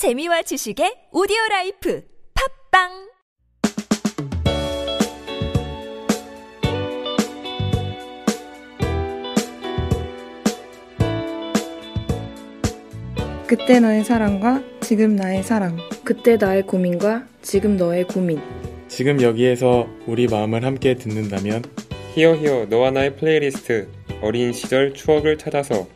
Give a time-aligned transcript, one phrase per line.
[0.00, 2.02] 재미와 지식의 오디오 life
[2.72, 2.88] 팟빵
[13.46, 15.76] 그때 너의 사랑과 지금 나의 사랑.
[16.02, 18.40] 그때 나의 고민과 지금 너의 고민.
[18.88, 21.62] 지금 여기에서 우리 마음을 함께 듣는다면
[22.14, 23.86] 히어 히어 너와 나의 플레이리스트
[24.22, 25.86] 어린 시절 추억을 찾아서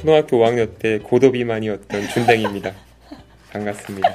[0.00, 2.72] 초등학교 5학년 때 고도 비만이었던 준댕입니다.
[3.52, 4.08] 반갑습니다.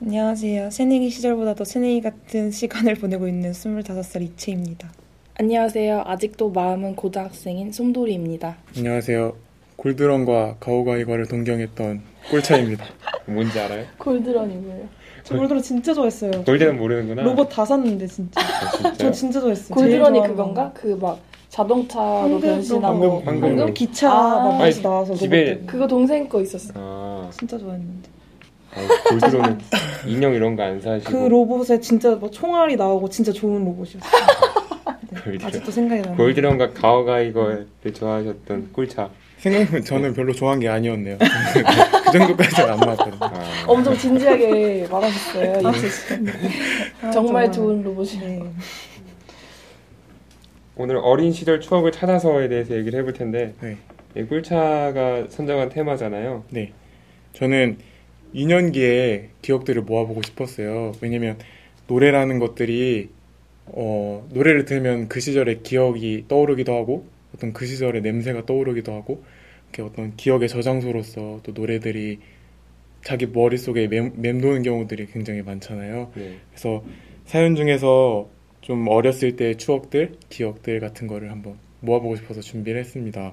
[0.00, 0.70] 안녕하세요.
[0.70, 4.92] 새내기 시절보다도 새내기 같은 시간을 보내고 있는 25살 이채입니다.
[5.40, 6.04] 안녕하세요.
[6.06, 8.58] 아직도 마음은 고등학생인 솜돌이입니다.
[8.76, 9.34] 안녕하세요.
[9.74, 12.84] 골드런과 가오가이과를 동경했던 꿀차입니다.
[13.26, 13.86] 뭔지 알아요?
[13.98, 14.88] 골드런이 뭐예요?
[15.24, 16.44] 저 골드런 진짜 좋아했어요.
[16.44, 17.24] 골드는 모르는구나.
[17.24, 18.40] 로봇 다 샀는데 진짜.
[18.40, 19.10] 아, 저 진짜.
[19.10, 19.74] 진짜 좋아했어요.
[19.74, 20.72] 골드런이 그건가?
[20.72, 20.80] 거.
[20.80, 21.18] 그막
[21.56, 23.40] 자동차로 변신하고 황금, 황금.
[23.40, 24.38] 방금 기차 아.
[24.44, 26.72] 막 아니, 나와서 집에 로봇 그거 동생 거 있었어.
[26.74, 28.08] 아, 진짜 좋아했는데.
[28.74, 29.58] 아, 골드로는
[30.06, 34.00] 인형 이런 거 안 사시고 그 로봇에 진짜 뭐 총알이 나오고 진짜 좋은 로봇이었어요.
[35.38, 35.38] 네.
[35.42, 36.14] 아직도 생각이 나요.
[36.16, 39.08] 골드런과 가오가이거를 좋아하셨던 꿀차.
[39.38, 41.16] 생각해보면 저는 별로 좋아한 게 아니었네요.
[42.04, 43.16] 그 정도까지는 안 맞거든요.
[43.20, 45.52] 아, 엄청 진지하게 말하셨어요.
[45.66, 45.72] 아,
[47.10, 47.52] 정말 정말.
[47.52, 48.44] 좋은 로봇이에요.
[48.44, 48.50] 네.
[50.76, 53.76] 오늘 어린 시절 추억을 찾아서에 대해서 얘기를 해볼 텐데 네.
[54.14, 56.44] 이 꿀차가 선정한 테마잖아요.
[56.50, 56.72] 네.
[57.32, 57.78] 저는
[58.34, 60.92] 2년기에 기억들을 모아보고 싶었어요.
[61.00, 61.38] 왜냐면
[61.86, 63.08] 노래라는 것들이
[63.66, 69.24] 어, 노래를 들으면 그 시절의 기억이 떠오르기도 하고 어떤 그 시절의 냄새가 떠오르기도 하고
[69.70, 72.18] 이렇게 어떤 기억의 저장소로서 또 노래들이
[73.02, 76.10] 자기 머릿속에 맴, 맴도는 경우들이 굉장히 많잖아요.
[76.14, 76.36] 네.
[76.50, 76.84] 그래서
[77.24, 78.28] 사연 중에서
[78.66, 83.32] 좀 어렸을 때의 추억들, 기억들 같은 거를 한번 모아보고 싶어서 준비를 했습니다.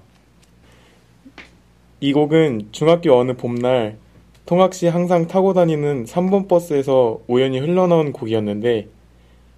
[2.01, 3.97] 이 곡은 중학교 어느 봄날
[4.45, 8.89] 통학 시 항상 타고 다니는 3번 버스에서 우연히 흘러나온 곡이었는데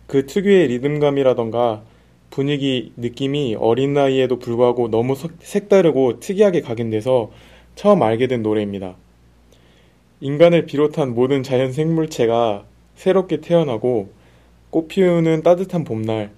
[0.07, 1.83] 그 특유의 리듬감이라던가
[2.29, 7.31] 분위기, 느낌이 어린 나이에도 불구하고 너무 석- 색다르고 특이하게 각인돼서
[7.75, 8.95] 처음 알게 된 노래입니다.
[10.21, 12.63] 인간을 비롯한 모든 자연 생물체가
[12.95, 14.15] 새롭게 태어나고
[14.75, 16.31] 꽃 피우는 따뜻한 봄날,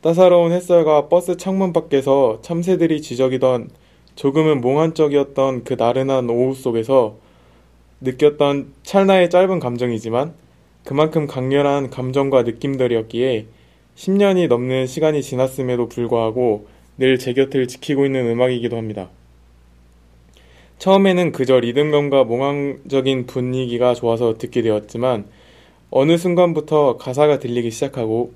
[0.00, 3.68] 따사로운 햇살과 버스 창문 밖에서 참새들이 지저귀던
[4.14, 7.18] 조금은 몽환적이었던 그 나른한 오후 속에서
[8.00, 10.32] 느꼈던 찰나의 짧은 감정이지만
[10.86, 13.44] 그만큼 강렬한 감정과 느낌들이었기에
[13.94, 19.10] 10년이 넘는 시간이 지났음에도 불구하고 늘 제 곁을 지키고 있는 음악이기도 합니다.
[20.78, 25.26] 처음에는 그저 리듬감과 몽환적인 분위기가 좋아서 듣게 되었지만
[25.90, 28.32] 어느 순간부터 가사가 들리기 시작하고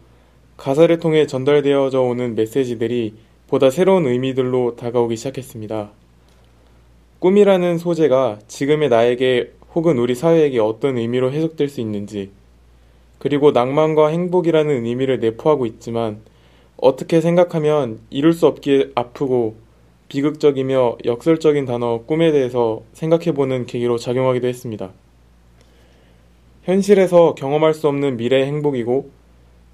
[0.57, 3.15] 가사를 통해 전달되어져 오는 메시지들이
[3.49, 5.91] 보다 새로운 의미들로 다가오기 시작했습니다.
[7.19, 12.31] 꿈이라는 소재가 지금의 나에게 혹은 우리 사회에게 어떤 의미로 해석될 수 있는지,
[13.19, 16.21] 그리고 낭만과 행복이라는 의미를 내포하고 있지만
[16.77, 19.57] 어떻게 생각하면 이룰 수 없기에 아프고
[20.09, 24.93] 비극적이며 역설적인 단어 꿈에 대해서 생각해보는 계기로 작용하기도 했습니다.
[26.71, 29.11] 현실에서 경험할 수 없는 미래의 행복이고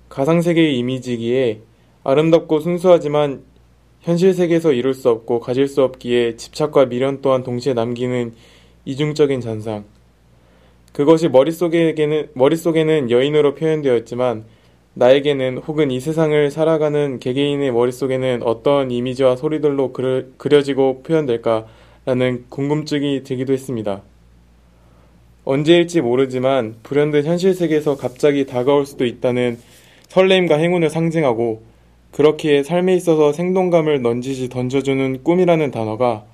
[0.08, 1.60] 가상세계의 이미지이기에
[2.04, 3.42] 아름답고 순수하지만
[4.00, 8.32] 현실 세계에서 이룰 수 없고 가질 수 없기에 집착과 미련 또한 동시에 남기는
[8.86, 9.84] 이중적인 잔상.
[10.92, 14.44] 그것이 머릿속에게는, 머릿속에는 여인으로 표현되었지만
[14.94, 23.52] 나에게는 혹은 이 세상을 살아가는 개개인의 머릿속에는 어떤 이미지와 소리들로 그려, 그려지고 표현될까라는 궁금증이 들기도
[23.52, 24.02] 했습니다.
[25.46, 29.58] 언제일지 모르지만 불현듯 현실 세계에서 갑자기 다가올 수도 있다는
[30.08, 31.62] 설렘과 행운을 상징하고
[32.10, 36.24] 그렇기에 삶에 있어서 생동감을 넌지시 던져주는 꿈이라는 단어가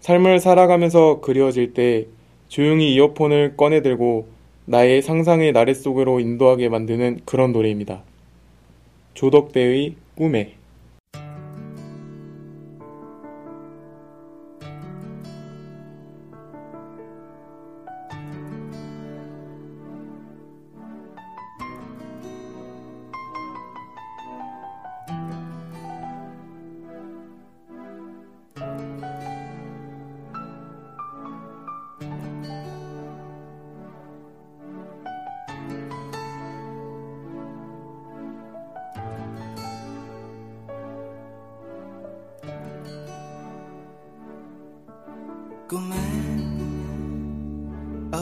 [0.00, 2.06] 삶을 살아가면서 그리워질 때
[2.48, 4.28] 조용히 이어폰을 꺼내 들고
[4.64, 8.04] 나의 상상의 나래 속으로 인도하게 만드는 그런 노래입니다.
[9.12, 10.55] 조덕대의 꿈에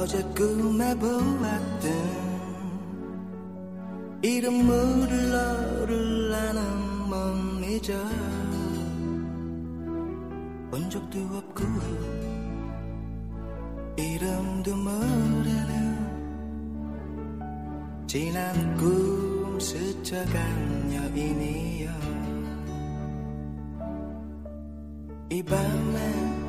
[0.05, 1.91] 어제 꿈에 보았던
[4.21, 6.61] 이름 모를 너를 나는
[7.09, 7.15] 못
[7.65, 7.95] 잊어
[10.71, 11.65] 본 적도 없고
[13.97, 15.95] 이름도 모르는
[18.07, 21.89] 지난 꿈 스쳐간 여인이여.
[25.31, 26.45] 이 밤에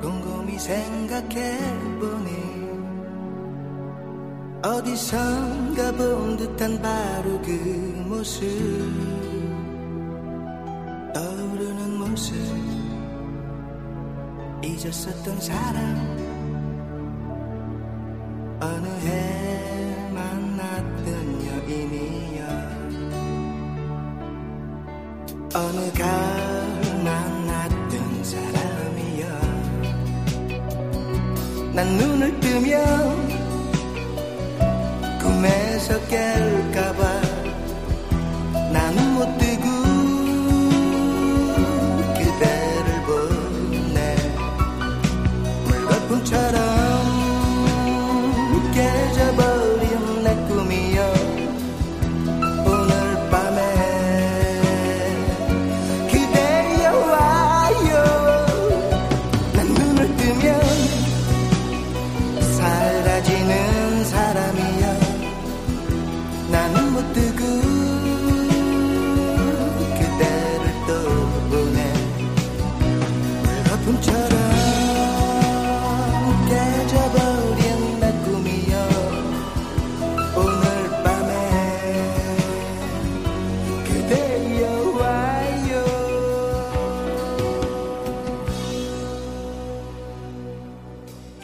[0.00, 2.59] 곰곰이 생각해보니
[4.62, 7.50] 어디선가 본 듯한 바로 그
[8.06, 8.46] 모습.
[11.14, 12.34] 떠오르는 모습.
[14.62, 16.20] 잊었었던 사람.
[18.60, 21.06] 어느 해 만났던
[21.46, 22.44] 여인이여.
[25.54, 29.26] 어느 가을 만났던 사람이여.
[31.72, 33.29] 난 눈을 뜨면
[35.98, 36.59] 꿈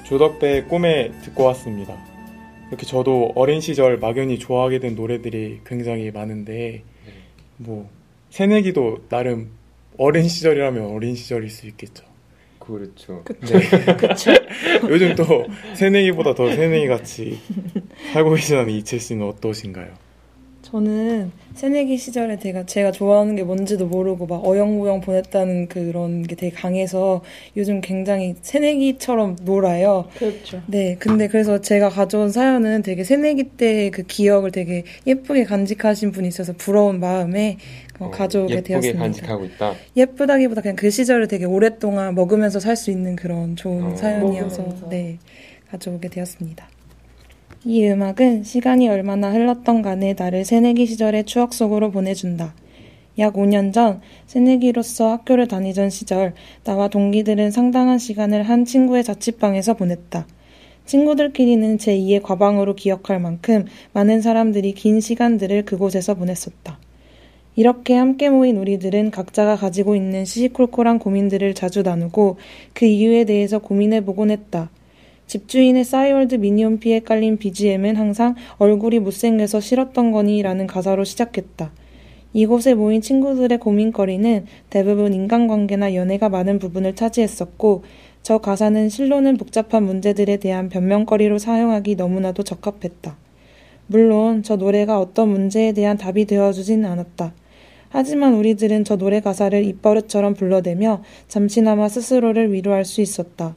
[0.06, 1.96] 조덕배의 꿈에 듣고 왔습니다.
[2.68, 6.82] 이렇게 저도 어린 시절 막연히 좋아하게 된 노래들이 굉장히 많은데
[7.56, 7.88] 뭐
[8.30, 9.50] 새내기도 나름
[9.98, 12.04] 어린 시절이라면 어린 시절일 수 있겠죠.
[13.24, 13.58] 그렇죠.
[13.58, 13.60] 네.
[14.88, 17.38] 요즘 또 새내기보다 더 새내기 같이
[18.12, 20.05] 살고 계시다는 이채 씨는 어떠신가요?
[20.70, 26.54] 저는 새내기 시절에 제가 제가 좋아하는 게 뭔지도 모르고 막 어영부영 보냈다는 그런 게 되게
[26.54, 27.22] 강해서
[27.56, 30.08] 요즘 굉장히 새내기처럼 놀아요.
[30.18, 30.60] 그렇죠.
[30.66, 36.26] 네, 근데 그래서 제가 가져온 사연은 되게 새내기 때 그 기억을 되게 예쁘게 간직하신 분이
[36.28, 37.58] 있어서 부러운 마음에
[38.00, 38.98] 어, 가져오게 예쁘게 되었습니다.
[39.00, 39.74] 간직하고 있다.
[39.96, 43.96] 예쁘다기보다 그냥 그 시절을 되게 오랫동안 먹으면서 살 수 있는 그런 좋은 어.
[43.96, 44.88] 사연이어서 먹으면서.
[44.88, 45.18] 네
[45.70, 46.68] 가져오게 되었습니다.
[47.68, 52.54] 이 음악은 시간이 얼마나 흘렀던 간에 나를 새내기 시절의 추억 속으로 보내준다.
[53.18, 60.28] 약 5년 전 새내기로서 학교를 다니던 시절 나와 동기들은 상당한 시간을 한 친구의 자취방에서 보냈다.
[60.84, 66.78] 친구들끼리는 제2의 과방으로 기억할 만큼 많은 사람들이 긴 시간들을 그곳에서 보냈었다.
[67.56, 72.36] 이렇게 함께 모인 우리들은 각자가 가지고 있는 시시콜콜한 고민들을 자주 나누고
[72.74, 74.70] 그 이유에 대해서 고민해보곤 했다.
[75.26, 81.72] 집주인의 싸이월드 미니홈피에 깔린 BGM은 항상 얼굴이 못생겨서 싫었던 거니 라는 가사로 시작했다.
[82.32, 87.82] 이곳에 모인 친구들의 고민거리는 대부분 인간관계나 연애가 많은 부분을 차지했었고
[88.22, 93.16] 저 가사는 실로는 복잡한 문제들에 대한 변명거리로 사용하기 너무나도 적합했다.
[93.86, 97.32] 물론 저 노래가 어떤 문제에 대한 답이 되어주진 않았다.
[97.88, 103.54] 하지만 우리들은 저 노래 가사를 입버릇처럼 불러대며 잠시나마 스스로를 위로할 수 있었다.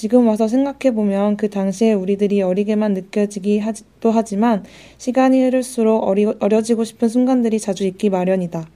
[0.00, 4.62] 지금 와서 생각해보면 그 당시에 우리들이 어리게만 느껴지기 하도 하지만
[4.96, 8.68] 시간이 흐를수록 어리, 어려지고 싶은 순간들이 자주 있기 마련이다.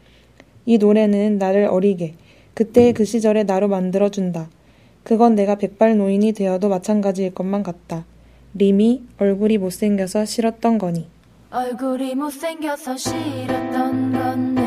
[0.66, 2.14] 이 노래는 나를 어리게,
[2.54, 4.50] 그때의 그 시절의 나로 만들어준다.
[5.04, 8.04] 그건 내가 백발 노인이 되어도 마찬가지일 것만 같다.
[8.54, 11.06] 리미, 얼굴이 못생겨서 싫었던 거니.
[11.52, 14.62] 얼굴이 못생겨서 싫었던 건데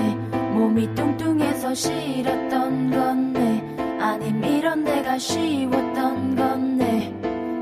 [0.53, 3.44] 몸이 뚱뚱해서 싫었던 건데
[4.75, 7.13] 이런 데가 쉬웠던 건데.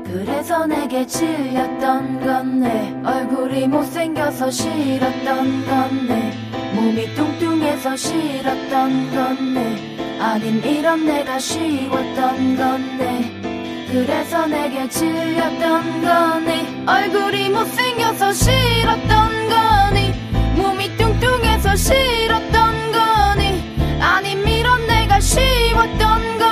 [0.04, 2.92] 그래서 내게 질렸던 건데.
[3.04, 6.32] 얼굴이 못생겨서 싫었던 건데.
[6.74, 9.96] 몸이 뚱뚱해서 싫었던 건데.
[10.18, 13.86] 아님 이런 내가 쉬웠던 건데.
[13.92, 16.84] 그래서 내게 질렸던 거니.
[16.84, 20.12] 얼굴이 못생겨서 싫었던 거니.
[20.56, 24.00] 몸이 뚱뚱해서 싫었던 거니.
[24.00, 25.98] 아님 이런 내가 쉬웠던
[26.38, 26.43] 거니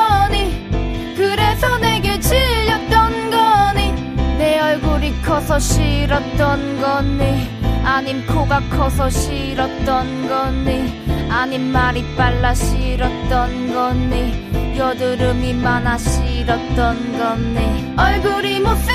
[5.32, 7.48] 커서 싫었던 거니?
[7.86, 11.30] 아님 코가 커서 싫었던 거니?
[11.30, 14.76] 아님 말이 빨라 싫었던 거니?
[14.76, 17.94] 여드름이 많아 싫었던 거니?
[17.96, 18.91] 얼굴이 못생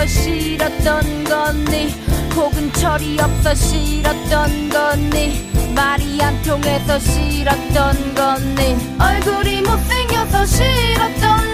[0.00, 1.94] 무식해서 싫었던 거니?
[2.34, 5.50] 혹은 철이 없어 싫었던 거니?
[5.74, 8.76] 말이 안 통해서 싫었던 거니?
[8.98, 11.49] 얼굴이 못생겨서 싫었던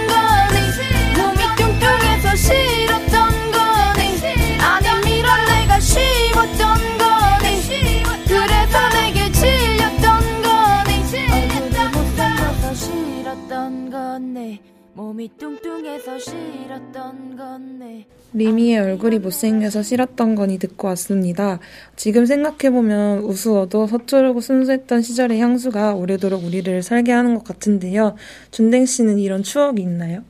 [18.33, 21.59] 리미의 얼굴이 못생겨서 싫었던 거니 듣고 왔습니다.
[21.95, 28.13] 지금 생각해보면 우스워도 서투르고 순수했던 시절의 향수가 오래도록 우리를 살게 하는 것 같은데요.
[28.51, 30.21] 준댕 씨는 이런 추억이 있나요?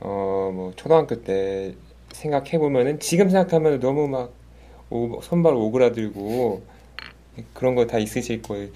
[0.00, 1.74] 어, 뭐, 초등학교 때
[2.12, 4.34] 생각해보면은, 지금 생각하면 너무 막,
[4.90, 6.62] 오- 손발 오그라들고,
[7.54, 8.68] 그런 거 다 있으실 거예요.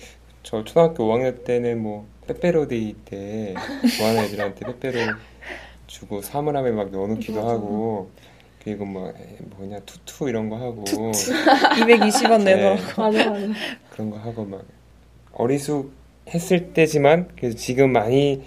[0.43, 3.55] 저 초등학교 5학년 때는 뭐, 빼빼로데이 때,
[3.97, 4.99] 좋아하는 애들한테 빼빼로
[5.87, 8.11] 주고, 사물함에 막 넣어놓기도 하고,
[8.63, 9.15] 그리고 뭐, 에,
[9.57, 12.77] 뭐냐, 투투 이런 거 하고, 220원 네.
[12.97, 13.47] 맞아, 맞아.
[13.91, 14.65] 그런 거 하고 막,
[15.33, 18.45] 어리숙했을 때지만, 그래서 지금 많이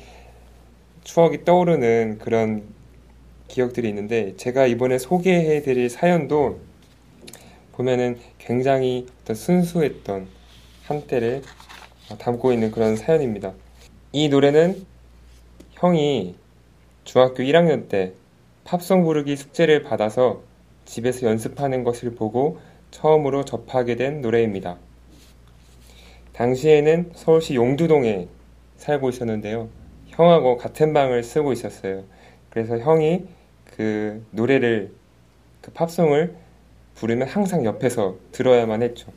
[1.03, 2.63] 추억이 떠오르는 그런
[3.47, 6.59] 기억들이 있는데 제가 이번에 소개해드릴 사연도
[7.73, 10.27] 보면은 굉장히 어떤 순수했던
[10.85, 11.41] 한때를
[12.09, 13.53] 어, 담고 있는 그런 사연입니다.
[14.13, 14.85] 이 노래는
[15.71, 16.35] 형이
[17.05, 18.11] 중학교 1학년 때
[18.65, 20.41] 팝송 부르기 숙제를 받아서
[20.83, 22.59] 집에서 연습하는 것을 보고
[22.91, 24.77] 처음으로 접하게 된 노래입니다.
[26.33, 28.27] 당시에는 서울시 용두동에
[28.75, 29.69] 살고 있었는데요.
[30.07, 32.03] 형하고 같은 방을 쓰고 있었어요.
[32.49, 33.25] 그래서 형이
[33.63, 34.91] 그 노래를
[35.61, 36.35] 그 팝송을
[36.95, 39.09] 부르면 항상 옆에서 들어야만 했죠.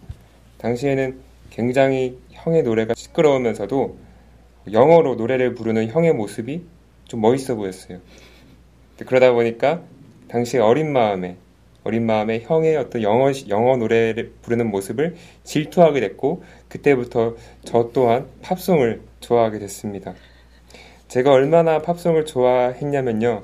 [0.58, 1.18] 당시에는
[1.50, 4.03] 굉장히 형의 노래가 시끄러우면서도
[4.73, 6.62] 영어로 노래를 부르는 형의 모습이
[7.06, 8.00] 좀 멋있어 보였어요.
[9.06, 9.83] 그러다 보니까
[10.28, 11.37] 당시 어린 마음에
[11.85, 19.02] 어린 마음에 형의 어떤 영어 영어 노래를 부르는 모습을 질투하게 됐고 그때부터 저 또한 팝송을
[19.21, 20.14] 좋아하게 됐습니다.
[21.09, 23.42] 제가 얼마나 팝송을 좋아했냐면요.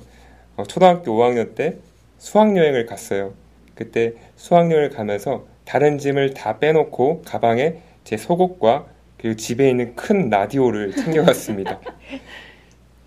[0.56, 1.76] 어, 초등학교 5학년 때
[2.18, 3.34] 수학여행을 갔어요.
[3.74, 8.86] 그때 수학여행을 가면서 다른 짐을 다 빼놓고 가방에 제 속옷과
[9.20, 11.78] 그리고 집에 있는 큰 라디오를 챙겨갔습니다.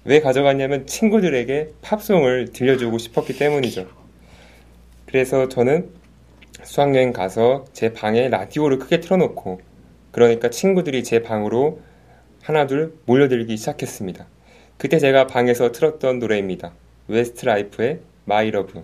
[0.06, 3.88] 왜 가져갔냐면 친구들에게 팝송을 들려주고 싶었기 때문이죠.
[5.08, 5.90] 그래서 저는
[6.62, 9.62] 수학여행 가서 제 방에 라디오를 크게 틀어놓고
[10.12, 11.82] 그러니까 친구들이 제 방으로
[12.44, 14.28] 하나둘 몰려들기 시작했습니다.
[14.78, 16.74] 그때 제가 방에서 틀었던 노래입니다.
[17.08, 18.84] 웨스트라이프의 마이 러브.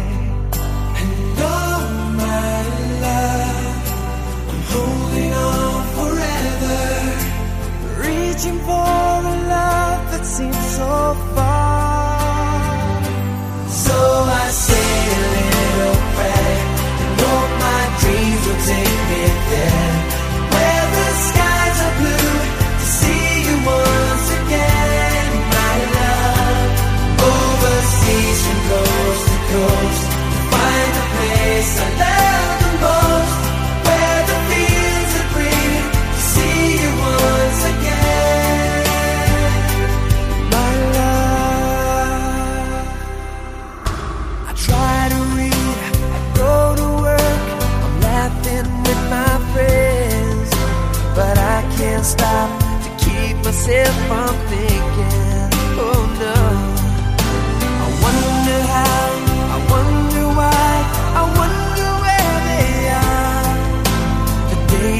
[8.43, 11.50] Reaching for a love that seems so far.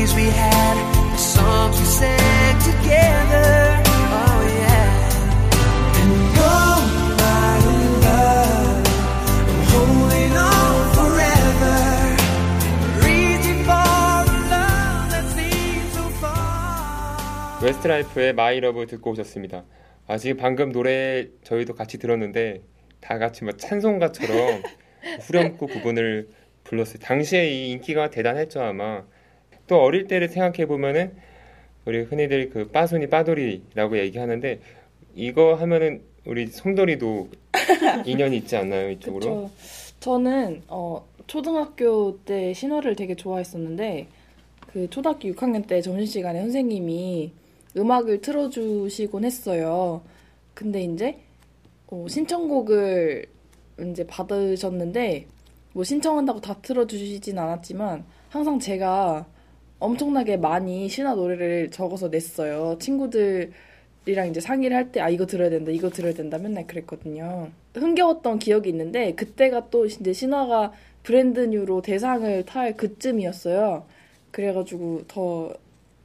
[0.02, 0.78] Days we had,
[1.12, 3.84] the songs we sang together.
[3.86, 6.02] Oh yeah.
[6.02, 6.82] And oh
[7.22, 7.54] my
[8.02, 8.82] love,
[9.46, 11.78] I'm holding on forever,
[13.06, 17.62] reaching for a love that seems so far.
[17.62, 19.66] 웨스트라이프의 마이 러브 듣고 오셨습니다.
[20.08, 22.64] 아, 지금 방금 노래 저희도 같이 들었는데
[23.02, 24.64] 다 같이 뭐 찬송가처럼
[25.28, 26.30] 후렴구 부분을
[26.64, 26.98] 불렀어요.
[27.04, 29.04] 당시에 이 인기가 대단했죠 아마.
[29.72, 31.14] 또 어릴 때를 생각해 보면은
[31.86, 34.60] 우리 흔히들 그 빠순이 빠돌이라고 얘기하는데
[35.16, 37.30] 이거 하면은 우리 솜돌이도
[38.06, 39.20] 인연이 있지 않나요 이쪽으로?
[39.20, 39.52] 그쵸.
[40.02, 44.08] 저는 어, 초등학교 때 신화를 되게 좋아했었는데
[44.74, 47.32] 그 초등학교 6학년 때 점심시간에 선생님이
[47.78, 50.02] 음악을 틀어주시곤 했어요.
[50.54, 51.18] 근데 이제
[51.88, 53.26] 어, 신청곡을
[53.90, 55.28] 이제 받으셨는데
[55.72, 59.26] 뭐 신청한다고 다 틀어주시진 않았지만 항상 제가
[59.82, 62.78] 엄청나게 많이 신화 노래를 적어서 냈어요.
[62.80, 67.50] 친구들이랑 이제 상의를 할 때 아 이거 들어야 된다 이거 들어야 된다 맨날 그랬거든요.
[67.74, 70.72] 흥겨웠던 기억이 있는데 그때가 또 이제 신화가
[71.04, 73.86] 브랜드 뉴로 대상을 탈 그쯤이었어요.
[74.30, 75.52] 그래가지고 더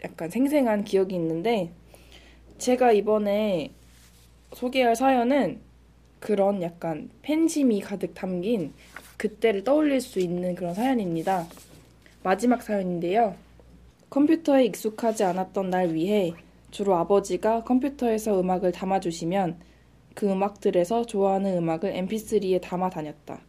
[0.04, 1.70] 약간 생생한 기억이 있는데
[2.58, 3.70] 제가 이번에
[4.54, 5.60] 소개할 사연은
[6.18, 8.72] 그런 약간 팬심이 가득 담긴
[9.18, 11.46] 그때를 떠올릴 수 있는 그런 사연입니다.
[12.22, 13.34] 마지막 사연인데요.
[14.16, 16.32] 컴퓨터에 익숙하지 않았던 날 위해
[16.70, 19.58] 주로 아버지가 컴퓨터에서 음악을 담아주시면
[20.14, 23.42] 그 음악들에서 좋아하는 음악을 mp3에 담아 다녔다.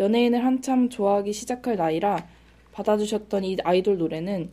[0.00, 2.26] 연예인을 한참 좋아하기 시작할 나이라
[2.72, 4.50] 받아주셨던 이 아이돌 노래는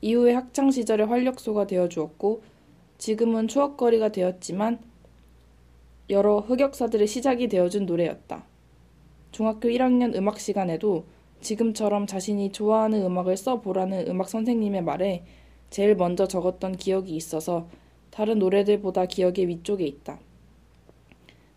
[0.00, 2.42] 이후에 학창 시절의 활력소가 되어 주었고
[2.96, 4.78] 지금은 추억거리가 되었지만
[6.08, 8.42] 여러 흑역사들의 시작이 되어준 노래였다.
[9.32, 11.04] 중학교 1학년 음악 시간에도
[11.42, 15.24] 지금처럼 자신이 좋아하는 음악을 써보라는 음악 선생님의 말에
[15.70, 17.68] 제일 먼저 적었던 기억이 있어서
[18.10, 20.18] 다른 노래들보다 기억의 위쪽에 있다.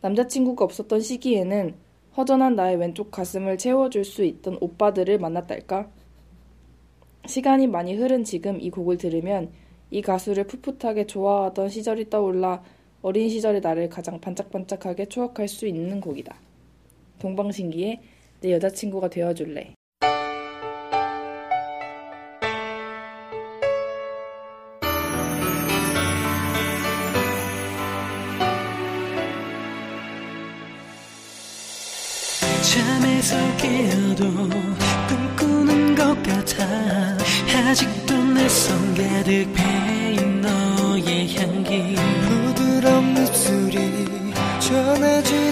[0.01, 1.75] 남자친구가 없었던 시기에는
[2.17, 5.89] 허전한 나의 왼쪽 가슴을 채워줄 수 있던 오빠들을 만났달까?
[7.25, 9.51] 시간이 많이 흐른 지금 이 곡을 들으면
[9.91, 12.63] 이 가수를 풋풋하게 좋아하던 시절이 떠올라
[13.01, 16.35] 어린 시절의 나를 가장 반짝반짝하게 추억할 수 있는 곡이다.
[17.19, 17.99] 동방신기의
[18.45, 19.73] 내 여자친구가 되어줄래.
[32.61, 34.23] 잠에서 깨어도
[35.07, 37.17] 꿈꾸는 것 같아
[37.71, 44.05] 아직도 내손 가득 배인 너의 향기 부드러운 입술이
[44.59, 45.44] 전해지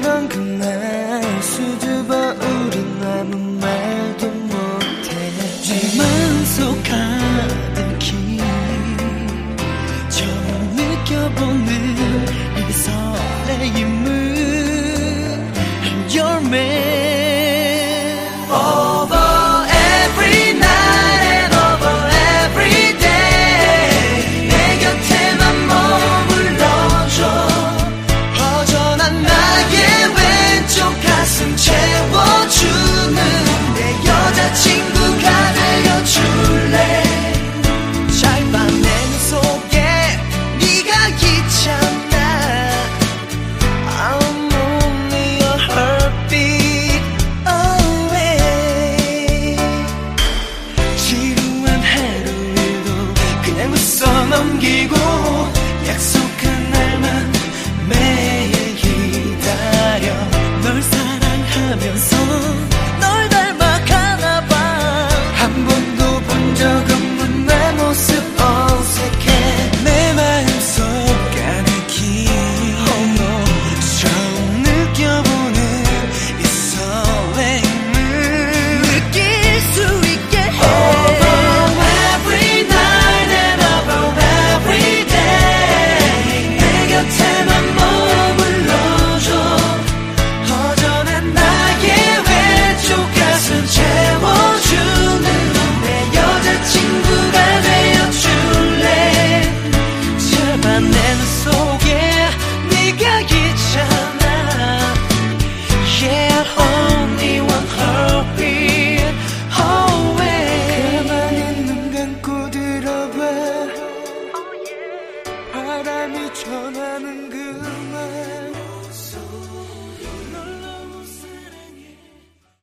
[16.53, 16.82] me.